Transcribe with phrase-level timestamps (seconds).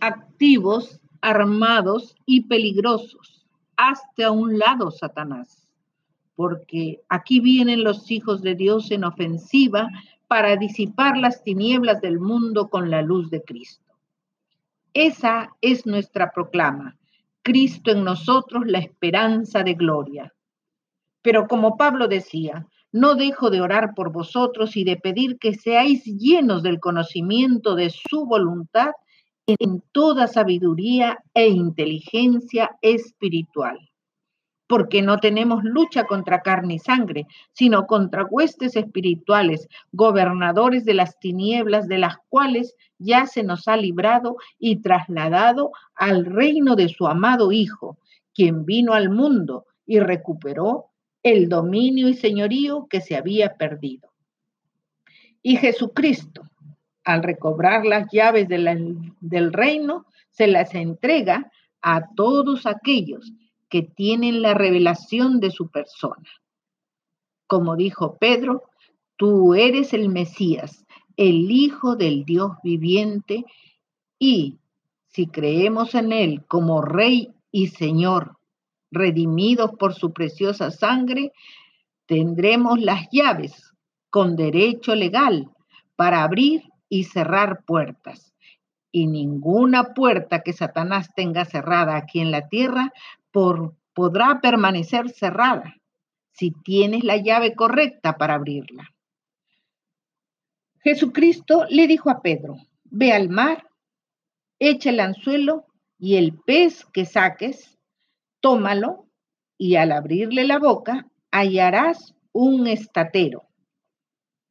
[0.00, 3.46] activos, armados y peligrosos.
[3.76, 5.68] Hazte a un lado, Satanás,
[6.34, 9.90] porque aquí vienen los hijos de Dios en ofensiva
[10.28, 13.94] para disipar las tinieblas del mundo con la luz de Cristo.
[14.92, 16.96] Esa es nuestra proclama.
[17.42, 20.34] Cristo en nosotros, la esperanza de gloria.
[21.22, 26.04] Pero como Pablo decía, no dejo de orar por vosotros y de pedir que seáis
[26.04, 28.92] llenos del conocimiento de su voluntad
[29.58, 33.90] en toda sabiduría e inteligencia espiritual.
[34.66, 41.18] Porque no tenemos lucha contra carne y sangre, sino contra huestes espirituales, gobernadores de las
[41.18, 47.08] tinieblas, de las cuales ya se nos ha librado y trasladado al reino de su
[47.08, 47.98] amado Hijo,
[48.32, 50.86] quien vino al mundo y recuperó
[51.22, 54.10] el dominio y señorío que se había perdido.
[55.42, 56.49] Y Jesucristo,
[57.04, 61.50] al recobrar las llaves del reino, se las entrega
[61.82, 63.32] a todos aquellos
[63.68, 66.28] que tienen la revelación de su persona.
[67.46, 68.64] Como dijo Pedro,
[69.16, 70.84] tú eres el Mesías,
[71.16, 73.44] el Hijo del Dios viviente,
[74.18, 74.58] y
[75.06, 78.36] si creemos en Él como Rey y Señor,
[78.90, 81.32] redimidos por su preciosa sangre,
[82.06, 83.72] tendremos las llaves
[84.10, 85.48] con derecho legal
[85.96, 88.34] para abrir y cerrar puertas.
[88.92, 92.92] Y ninguna puerta que Satanás tenga cerrada aquí en la tierra
[93.30, 95.76] podrá permanecer cerrada
[96.32, 98.92] si tienes la llave correcta para abrirla.
[100.82, 103.68] Jesucristo le dijo a Pedro, ve al mar,
[104.58, 105.66] echa el anzuelo
[105.98, 107.78] y el pez que saques,
[108.40, 109.06] tómalo
[109.58, 113.46] y al abrirle la boca hallarás un estatero.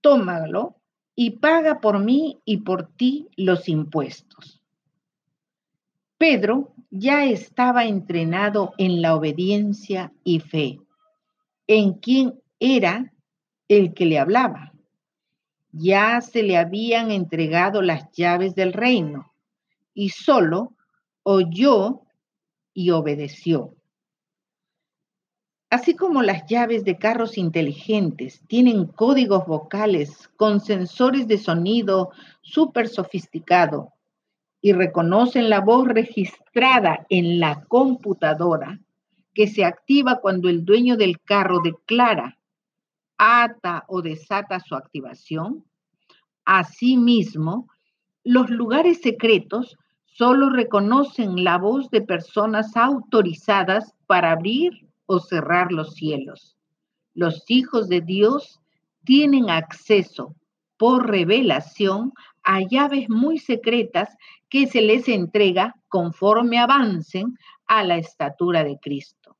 [0.00, 0.75] Tómalo
[1.16, 4.62] y paga por mí y por ti los impuestos.
[6.18, 10.78] Pedro ya estaba entrenado en la obediencia y fe,
[11.66, 13.12] en quien era
[13.68, 14.72] el que le hablaba.
[15.72, 19.32] Ya se le habían entregado las llaves del reino
[19.94, 20.74] y solo
[21.22, 22.02] oyó
[22.72, 23.74] y obedeció.
[25.68, 32.10] Así como las llaves de carros inteligentes tienen códigos vocales con sensores de sonido
[32.40, 33.92] súper sofisticado
[34.60, 38.78] y reconocen la voz registrada en la computadora
[39.34, 42.38] que se activa cuando el dueño del carro declara,
[43.18, 45.64] ata o desata su activación,
[46.44, 47.68] asimismo,
[48.22, 55.94] los lugares secretos solo reconocen la voz de personas autorizadas para abrir o cerrar los
[55.94, 56.56] cielos.
[57.14, 58.60] Los hijos de Dios
[59.04, 60.34] tienen acceso
[60.76, 62.12] por revelación
[62.42, 64.16] a llaves muy secretas
[64.48, 69.36] que se les entrega conforme avancen a la estatura de Cristo.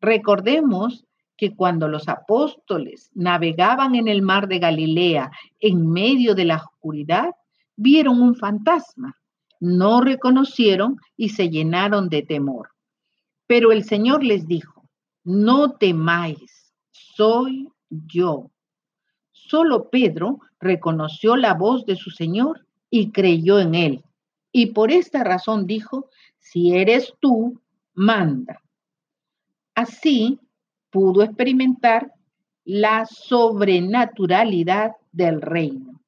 [0.00, 1.04] Recordemos
[1.36, 5.30] que cuando los apóstoles navegaban en el mar de Galilea
[5.60, 7.30] en medio de la oscuridad,
[7.76, 9.16] vieron un fantasma,
[9.60, 12.73] no reconocieron y se llenaron de temor.
[13.46, 14.88] Pero el Señor les dijo,
[15.24, 18.50] no temáis, soy yo.
[19.32, 24.04] Solo Pedro reconoció la voz de su Señor y creyó en él.
[24.52, 27.60] Y por esta razón dijo, si eres tú,
[27.94, 28.60] manda.
[29.74, 30.38] Así
[30.90, 32.12] pudo experimentar
[32.64, 36.00] la sobrenaturalidad del reino.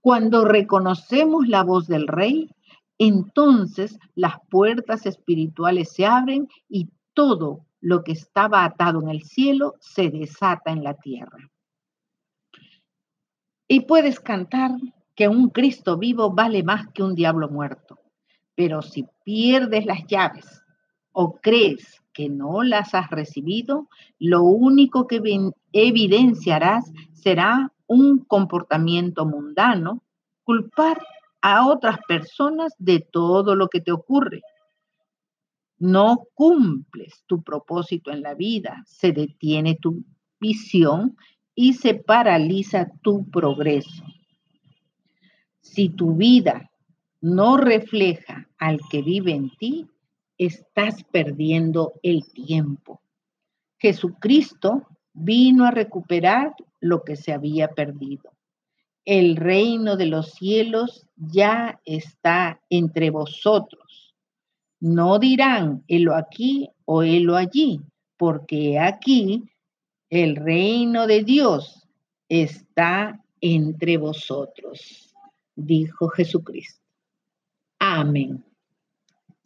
[0.00, 2.50] Cuando reconocemos la voz del rey,
[3.06, 9.74] entonces las puertas espirituales se abren y todo lo que estaba atado en el cielo
[9.80, 11.50] se desata en la tierra.
[13.66, 14.70] Y puedes cantar
[15.16, 17.98] que un Cristo vivo vale más que un diablo muerto,
[18.54, 20.62] pero si pierdes las llaves
[21.10, 23.88] o crees que no las has recibido,
[24.20, 25.20] lo único que
[25.72, 30.02] evidenciarás será un comportamiento mundano,
[30.44, 31.02] culpar
[31.42, 34.42] a otras personas de todo lo que te ocurre.
[35.78, 40.04] No cumples tu propósito en la vida, se detiene tu
[40.40, 41.16] visión
[41.54, 44.04] y se paraliza tu progreso.
[45.60, 46.70] Si tu vida
[47.20, 49.88] no refleja al que vive en ti,
[50.38, 53.00] estás perdiendo el tiempo.
[53.78, 58.31] Jesucristo vino a recuperar lo que se había perdido
[59.04, 64.14] el reino de los cielos ya está entre vosotros.
[64.80, 67.80] No dirán, helo aquí o helo allí,
[68.16, 69.44] porque aquí
[70.10, 71.86] el reino de Dios
[72.28, 75.14] está entre vosotros,
[75.56, 76.80] dijo Jesucristo.
[77.78, 78.44] Amén.